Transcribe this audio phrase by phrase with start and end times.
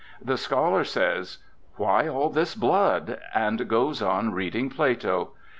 [0.19, 1.37] The scholar says,
[1.75, 5.33] "Why all this blood?" and goes on reading Plato.